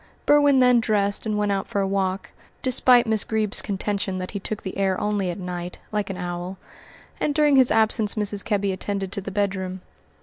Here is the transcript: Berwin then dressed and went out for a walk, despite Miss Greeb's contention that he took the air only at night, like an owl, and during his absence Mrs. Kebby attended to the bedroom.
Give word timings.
Berwin 0.25 0.61
then 0.61 0.79
dressed 0.79 1.27
and 1.27 1.37
went 1.37 1.51
out 1.51 1.67
for 1.67 1.79
a 1.79 1.87
walk, 1.87 2.31
despite 2.63 3.05
Miss 3.05 3.23
Greeb's 3.23 3.61
contention 3.61 4.17
that 4.17 4.31
he 4.31 4.39
took 4.39 4.63
the 4.63 4.75
air 4.75 4.99
only 4.99 5.29
at 5.29 5.37
night, 5.37 5.77
like 5.91 6.09
an 6.09 6.17
owl, 6.17 6.57
and 7.19 7.35
during 7.35 7.55
his 7.55 7.69
absence 7.69 8.15
Mrs. 8.15 8.43
Kebby 8.43 8.71
attended 8.71 9.11
to 9.11 9.21
the 9.21 9.29
bedroom. 9.29 9.81